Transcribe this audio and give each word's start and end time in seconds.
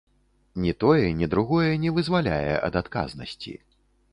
Ні 0.63 0.71
тое, 0.83 1.03
ні 1.19 1.27
другое 1.33 1.69
не 1.83 1.93
вызваляе 1.99 2.55
ад 2.71 2.79
адказнасці. 2.83 3.55